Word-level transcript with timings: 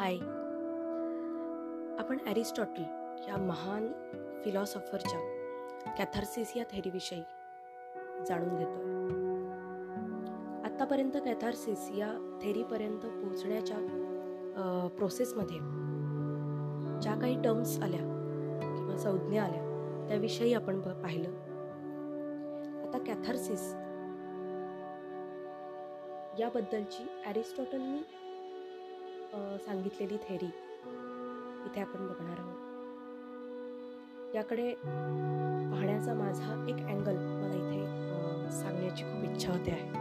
हाय 0.00 0.16
आपण 2.00 2.18
ॲरिस्टॉटल 2.26 2.82
या 3.28 3.36
महान 3.36 3.86
फिलॉसॉफरच्या 4.44 5.18
कॅथार्सिस 5.98 6.52
या 6.56 6.64
थेरीविषयी 6.64 7.22
जाणून 8.26 8.56
घेतो 8.56 8.78
आत्तापर्यंत 10.64 11.16
कॅथार्सिस 11.24 11.88
या 11.94 12.08
थेरीपर्यंत 12.42 13.06
पोचण्याच्या 13.06 13.78
प्रोसेसमध्ये 14.96 15.58
ज्या 17.00 17.14
काही 17.20 17.42
टर्म्स 17.44 17.78
आल्या 17.82 18.00
किंवा 18.76 18.96
संज्ञा 18.96 19.42
आल्या 19.44 19.62
त्याविषयी 20.08 20.54
आपण 20.54 20.80
पाहिलं. 20.80 21.30
आता 22.86 22.98
कॅथार्सिस 22.98 23.72
याबद्दलची 26.40 27.06
ॲरिस्टॉटलनी 27.26 28.02
सांगितलेली 29.34 30.16
थेरी. 30.16 30.50
इथे 31.66 31.80
आपण 31.80 32.06
बघणार 32.06 32.38
आहोत. 32.38 32.58
याकडे 34.34 34.74
पाहण्याचा 34.74 36.14
माझा 36.14 36.64
एक 36.68 36.86
अँगल 36.86 37.16
मला 37.16 37.54
इथे 37.54 38.50
सांगण्याची 38.60 39.04
खूप 39.04 39.30
इच्छा 39.30 39.52
होते 39.52 39.70
आहे. 39.70 39.98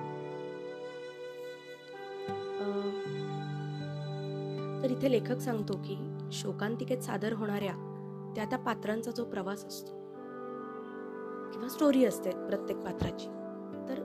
तर 4.84 4.91
इथे 4.91 5.11
लेखक 5.11 5.39
सांगतो 5.39 5.73
की 5.73 5.95
शोकांतिकेत 6.31 7.01
सादर 7.01 7.34
होणाऱ्या 7.34 7.73
त्या 8.35 8.45
त्या 8.45 8.59
पात्रांचा 8.59 9.11
जो 9.11 9.26
प्रवास 9.26 9.65
असतो 9.65 9.93
किंवा 11.51 11.67
स्टोरी 11.67 12.05
असते 12.05 12.32
प्रत्येक 12.32 12.77
पात्राची 12.77 13.27
तर 13.89 14.01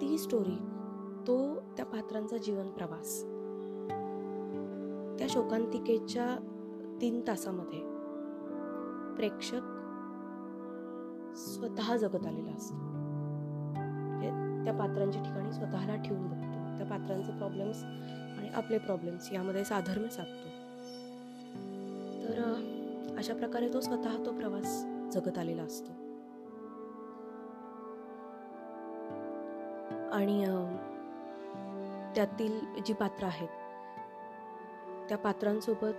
ती 0.00 0.18
स्टोरी 0.18 0.56
तो 1.26 1.36
त्या 1.76 1.84
पात्रांचा 1.84 2.36
जीवन 2.36 2.70
प्रवास 2.70 3.22
त्या 5.18 5.26
शोकांतिकेच्या 5.30 6.26
तीन 7.00 7.20
तासामध्ये 7.20 7.80
प्रेक्षक 9.16 9.72
स्वतः 11.36 11.96
जगत 11.96 12.26
आलेला 12.26 12.50
असतो. 12.50 12.74
म्हणजे 12.74 14.30
त्या 14.64 14.74
पात्रांच्या 14.74 15.22
ठिकाणी 15.22 15.52
स्वतःला 15.52 15.96
ठेवून 15.96 16.26
बघतो. 16.28 16.76
त्या 16.78 16.86
पात्रांचे 16.86 17.32
प्रॉब्लेम्स 17.32 17.82
आणि 17.84 18.48
आपले 18.48 18.78
प्रॉब्लेम्स 18.78 19.32
यामध्ये 19.32 19.64
साधर्म्य 19.64 20.08
साधतो. 20.08 20.48
तर 22.22 23.14
अशा 23.18 23.34
प्रकारे 23.34 23.72
तो 23.74 23.80
स्वतः 23.80 24.16
तो 24.26 24.32
प्रवास 24.32 24.82
जगत 25.12 25.38
आलेला 25.38 25.62
असतो. 25.62 25.92
आणि 30.12 30.44
त्यातील 32.14 32.58
जी 32.86 32.92
पात्र 32.92 33.24
आहेत 33.24 33.48
त्या 35.08 35.18
पात्रांसोबत 35.18 35.96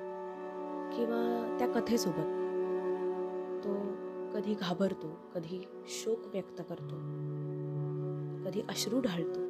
किंवा 0.95 1.55
त्या 1.59 1.67
कथेसोबत 1.67 2.31
तो 3.63 3.75
कधी 4.33 4.53
घाबरतो 4.53 5.19
कधी 5.33 5.67
शोक 5.85 6.19
व्यक्त 6.25 6.61
करतो 6.69 6.95
कधी 8.45 8.61
अश्रू 8.61 8.99
ढाळतो. 8.99 9.45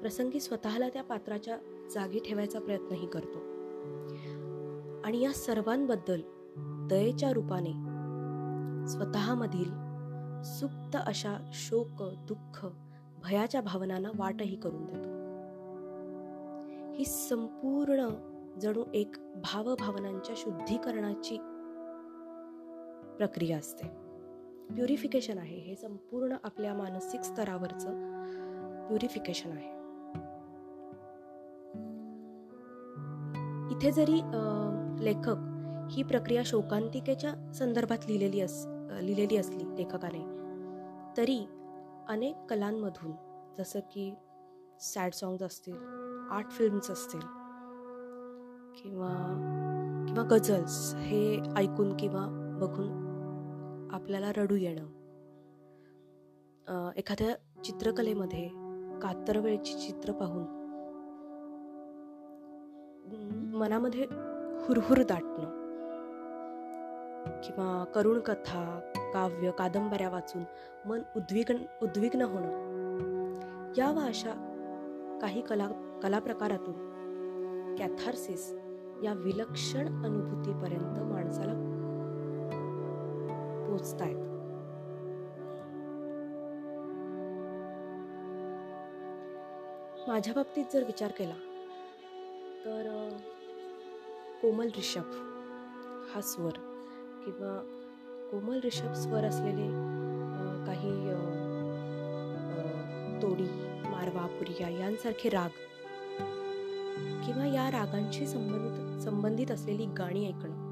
प्रसंगी 0.00 0.40
स्वतःला 0.40 0.88
त्या 0.88 1.02
पात्राच्या 1.02 1.56
जागी 1.94 2.18
ठेवायचा 2.18 2.60
प्रयत्नही 2.60 3.06
करतो. 3.06 3.38
आणि 5.04 5.20
या 5.20 5.32
सर्वांबद्दल 5.32 6.20
दयेच्या 6.90 7.32
रूपाने 7.32 7.72
स्वतःमधील 8.88 9.70
सुप्त 10.42 10.96
अशा 11.06 11.50
शोक 11.52 12.02
दुःख 12.02 12.66
भयाच्या 13.22 13.60
भावनांना 13.60 14.08
वाटही 14.14 14.56
करून 14.56 14.84
देतो. 14.84 15.19
ही 17.00 17.04
संपूर्ण 17.06 18.08
जणू 18.60 18.84
एक 18.94 19.12
भावभावनांच्या 19.36 20.34
शुद्धीकरणाची 20.38 21.36
प्रक्रिया 23.16 23.58
असते. 23.58 23.86
प्युरिफिकेशन 24.74 25.38
आहे. 25.38 25.56
हे 25.56 25.76
संपूर्ण 25.76 26.36
आपल्या 26.44 26.74
मानसिक 26.74 27.20
स्तरावरचं 27.20 27.90
प्युरिफिकेशन 28.86 29.50
आहे. 29.50 29.68
इथे 33.74 33.92
जरी 33.92 34.20
लेखक 35.04 35.36
ही 35.90 36.02
प्रक्रिया 36.02 36.42
शोकांतिकेच्या 36.46 37.52
संदर्भात 37.52 38.06
लिहिलेली 38.06 38.40
अस 38.40 38.64
लिहिलेली 39.00 39.36
असली 39.36 39.76
लेखकाने 39.76 40.24
तरी 41.16 41.38
अनेक 42.08 42.36
कलांमधून 42.50 43.12
जसं 43.58 43.80
की 43.80 44.14
सॅड 44.80 45.12
सॉंग्ज 45.12 45.42
असतील 45.42 46.09
आर्ट 46.30 46.50
फिल्म्स 46.50 46.90
असतील. 46.90 47.20
किंवा 48.82 49.46
किंवा 50.08 50.22
गझल्स 50.30 50.94
हे 50.94 51.42
ऐकून 51.56 51.96
किंवा 51.96 52.26
बघून 52.60 53.08
आपल्याला 53.92 54.32
रडू 54.36 54.54
येणं. 54.54 54.86
एखाद्या 56.96 57.62
चित्रकलेमध्ये 57.64 58.48
कातरवेळची 59.02 59.72
चित्र 59.72 60.12
पाहून 60.12 60.44
मनामध्ये 63.54 64.04
हुरहुर 64.66 65.02
दाटणं. 65.02 65.60
किंवा 67.40 67.84
करुण 67.94 68.20
कथा 68.20 68.90
काव्य 69.14 69.50
कादंबऱ्या 69.50 70.08
वाचून 70.08 70.44
मन 70.88 71.02
उद्विग्न 71.16 71.56
उद्विग्न 71.82 72.22
होणं. 72.22 72.70
या 73.76 73.92
वा 73.92 74.02
अशा 74.02 74.32
काही 75.22 75.42
कला 75.42 75.68
कलाप्रकारातून. 76.02 76.88
कॅथार्सिस 77.78 78.50
या 79.02 79.12
विलक्षण 79.14 80.04
अनुभूतीपर्यंत 80.04 80.98
माणसाला 81.12 81.52
पोचतायत. 83.66 84.16
माझ्या 90.08 90.32
बाबतीत 90.34 90.64
जर 90.72 90.84
विचार 90.84 91.10
केला 91.18 91.34
तर 92.64 92.88
कोमल 94.42 94.68
ऋषभ 94.78 95.10
हा 96.14 96.20
स्वर 96.20 96.58
किंवा 97.24 97.58
कोमल 98.30 98.60
ऋषभ 98.64 98.92
स्वर 98.92 99.24
असलेले 99.24 99.68
काही 100.66 100.90
तोडी 103.22 103.48
मारवा 103.90 104.26
पुरिया 104.26 104.68
यांसारखे 104.68 105.28
राग 105.28 105.48
किंवा 106.96 107.46
या 107.46 107.70
रागांशी 107.70 108.26
संबंधित 108.26 109.00
संबंधित 109.00 109.50
असलेली 109.50 109.86
गाणी 109.86 110.26
ऐकणं. 110.28 110.70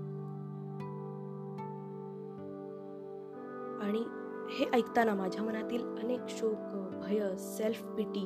आणि 3.82 4.04
हे 4.50 4.66
ऐकताना 4.72 5.14
माझ्या 5.14 5.42
मनातील 5.42 5.82
अनेक 5.82 6.20
शोक 6.28 6.54
भय 7.02 7.36
सेल्फ 7.36 7.84
पिटी 7.84 8.20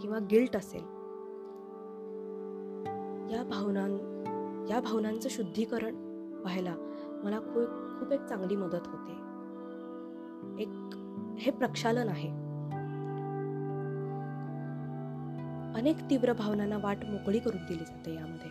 किंवा 0.00 0.18
गिल्ट 0.18 0.56
असेल. 0.56 0.82
या 3.34 3.44
भावनां 3.44 3.90
या 4.68 4.80
भावनांचं 4.80 5.28
शुद्धीकरण 5.28 5.94
व्हायला 6.40 6.74
मला 7.24 7.38
खूप 7.38 7.98
खूप 7.98 8.12
एक 8.12 8.24
चांगली 8.24 8.56
मदत 8.56 8.86
होते. 8.86 9.12
एक 10.62 10.68
हे 11.38 11.50
प्रक्षालन 11.50 12.08
आहे. 12.08 12.49
अनेक 15.76 15.96
तीव्र 16.10 16.32
भावनांना 16.32 16.78
वाट 16.78 17.04
मोकळी 17.04 17.38
करून 17.38 17.64
दिली 17.68 17.84
जाते 17.84 18.14
यामध्ये. 18.14 18.50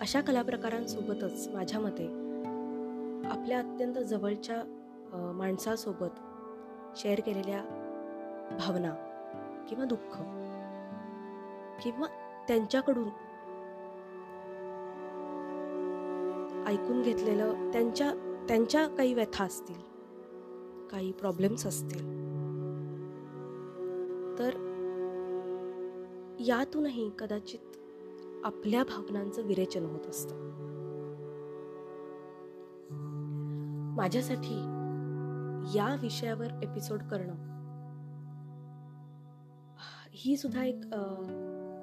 अशा 0.00 0.20
कलाप्रकारांसोबतच 0.20 1.48
माझ्या 1.48 1.80
मते 1.80 2.06
आपल्या 3.28 3.58
अत्यंत 3.58 3.98
जवळच्या 3.98 4.62
माणसासोबत 5.36 6.18
शेअर 6.96 7.20
केलेल्या 7.20 7.62
भावना 8.58 8.94
किंवा 9.68 9.84
दुःख 9.84 10.16
किंवा 11.82 12.06
त्यांच्याकडून 12.48 13.08
ऐकून 16.66 17.02
घेतलेलं 17.02 17.72
त्यांच्या 17.72 18.12
त्यांच्या 18.48 18.86
काही 18.88 19.14
व्यथा 19.14 19.44
असतील 19.44 19.80
काही 20.90 21.12
प्रॉब्लेम्स 21.12 21.66
असतील 21.66 22.12
तर 24.38 24.73
यातूनही 26.40 27.10
कदाचित 27.18 27.76
आपल्या 28.44 28.84
भावनांचं 28.84 29.42
विरेचन 29.42 29.84
होत 29.84 30.06
असतं. 30.06 30.34
माझ्यासाठी 33.96 34.54
या 35.78 35.96
विषयावर 36.02 36.46
एपिसोड 36.62 37.02
करणं 37.02 37.54
ही 40.12 40.36
सुद्धा 40.36 40.64
एक 40.64 40.82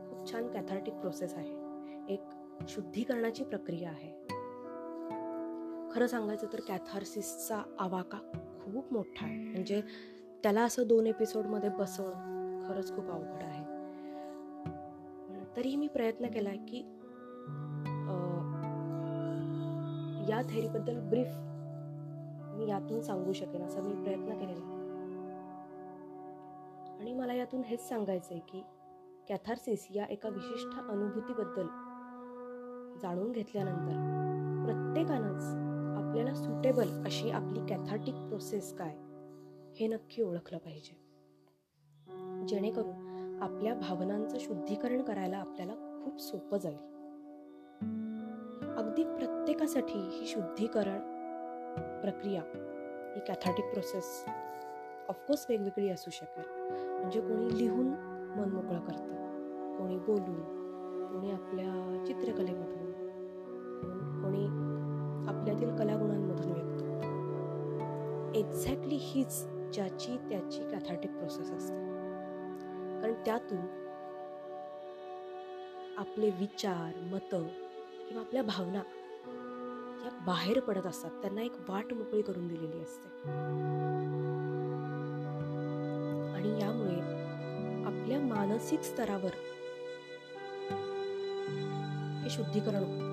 खूप 0.09 0.31
छान 0.31 0.47
कॅथार्टिक 0.47 0.93
प्रोसेस 0.93 1.33
आहे. 1.33 1.55
एक 2.13 2.21
शुद्धीकरणाची 2.67 3.43
प्रक्रिया 3.43 3.89
आहे. 3.89 4.09
खरं 5.91 6.07
सांगायचं 6.07 6.47
तर 6.53 6.59
कॅथार्सिसचा 6.67 7.63
आवाका 7.79 8.17
खूप 8.63 8.93
मोठा 8.93 9.25
आहे. 9.25 9.37
म्हणजे 9.37 9.81
त्याला 10.43 10.63
असं 10.63 10.87
दोन 10.87 11.07
एपिसोडमध्ये 11.07 11.69
बसवणं 11.69 12.67
खरंच 12.67 12.95
खूप 12.95 13.11
अवघड 13.11 13.43
आहे. 13.43 13.60
तरीही 15.57 15.75
मी 15.75 15.87
प्रयत्न 15.87 16.25
केला 16.25 16.49
आहे 16.49 16.57
की 16.57 16.79
या 20.29 20.41
थेरीबद्दल 20.49 20.99
ब्रीफ 20.99 21.27
मी 22.57 22.69
यातून 22.69 23.01
सांगू 23.01 23.33
शकेन 23.33 23.63
असा 23.63 23.81
मी 23.81 23.93
प्रयत्न 24.03 24.37
केलेला. 24.39 24.79
आणि 26.99 27.13
मला 27.13 27.33
यातून 27.33 27.61
हेच 27.65 27.87
सांगायचं 27.89 28.33
आहे 28.33 28.39
की 28.39 28.63
कॅथार्सिस 29.29 29.87
या 29.91 30.05
एका 30.05 30.29
विशिष्ट 30.29 30.79
अनुभूतीबद्दल 30.89 31.67
जाणून 33.01 33.31
घेतल्यानंतर 33.31 34.09
प्रत्येकानंच 34.65 35.43
आपल्याला 35.97 36.33
सुटेबल 36.35 37.03
अशी 37.05 37.29
आपली 37.31 37.59
कॅथार्टिक 37.69 38.15
प्रोसेस 38.15 38.73
काय 38.77 38.95
हे 39.79 39.87
नक्की 39.87 40.21
ओळखलं 40.21 40.57
पाहिजे. 40.57 40.99
जेणेकरून 42.47 43.10
आपल्या 43.41 43.73
भावनांचं 43.73 44.37
शुद्धीकरण 44.39 45.01
करायला 45.01 45.37
आपल्याला 45.37 45.73
खूप 46.03 46.19
सोपं 46.21 46.57
जाईल. 46.57 46.77
अगदी 48.77 49.03
प्रत्येकासाठी 49.03 49.99
ही 49.99 50.27
शुद्धीकरण 50.27 50.99
प्रक्रिया 52.01 52.41
ही 53.15 53.19
कॅथॅटिक 53.27 53.65
प्रोसेस 53.65 54.23
ऑफकोर्स 55.09 55.45
वेगवेगळी 55.49 55.89
असू 55.89 56.11
शकेल. 56.11 56.43
म्हणजे 56.99 57.21
कोणी 57.21 57.57
लिहून 57.57 57.87
मन 58.37 58.51
मोकळं 58.53 58.79
करतं 58.79 59.77
कोणी 59.77 59.97
बोलून 59.97 60.41
कोणी 61.07 61.31
आपल्या 61.31 62.03
चित्रकलेमधून 62.05 62.91
कोणी 64.21 64.45
आपल्यातील 65.29 65.75
कलागुणांमधून 65.75 66.51
व्यक्त. 66.51 66.81
एक्झॅक्टली 68.37 68.95
हीच 68.95 69.45
ज्याची 69.73 70.17
त्याची 70.29 70.63
कॅथॅटिक 70.63 71.11
प्रोसेस 71.11 71.51
असते. 71.51 71.90
त्यातून 73.25 73.81
आपले 75.97 76.29
विचार 76.29 76.97
मतं 76.97 77.43
किंवा 78.07 78.23
आपल्या 78.23 78.43
भावना 78.43 78.81
या 80.05 80.23
बाहेर 80.25 80.59
पडत 80.59 80.85
असतात. 80.85 81.11
त्यांना 81.11 81.41
एक 81.41 81.69
वाट 81.69 81.93
मोकळी 81.93 82.21
करून 82.21 82.47
दिलेली 82.47 82.81
असते. 82.81 83.07
आणि 86.33 86.61
यामुळे 86.61 86.99
आपल्या 87.85 88.19
मानसिक 88.19 88.81
स्तरावर 88.81 89.29
हे 92.23 92.29
शुद्धीकरण 92.29 92.83
होत. 92.83 93.11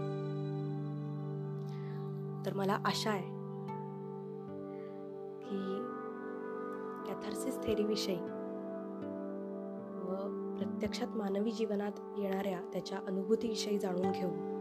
तर 2.47 2.53
मला 2.55 2.79
आशा 2.85 3.11
आहे 3.11 3.29
की 5.41 5.79
कॅथार्सिस 7.07 7.57
थेरीविषयी 7.63 8.38
प्रत्यक्षात 10.59 11.17
मानवी 11.17 11.51
जीवनात 11.51 11.93
येणाऱ्या 12.19 12.61
त्याच्या 12.73 12.99
अनुभूतीविषयी 13.07 13.79
जाणून 13.79 14.13
घेऊन 14.13 14.57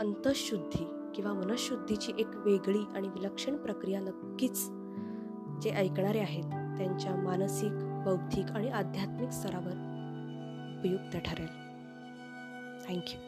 अंतशुद्धी 0.00 0.84
किंवा 1.14 1.32
मनशुद्धीची 1.32 2.12
एक 2.18 2.26
वेगळी 2.36 2.82
आणि 2.94 3.08
विलक्षण 3.08 3.56
प्रक्रिया 3.56 4.00
नक्कीच 4.00 4.68
जे 5.62 5.70
ऐकणारे 5.70 6.18
आहेत 6.18 6.78
त्यांच्या 6.78 7.16
मानसिक 7.16 7.72
बौद्धिक 8.04 8.50
आणि 8.50 8.68
आध्यात्मिक 8.68 9.30
स्तरावर 9.30 9.88
उपयुक्त 10.78 11.16
ठरेल. 11.26 11.48
थँक्यू 12.88 13.18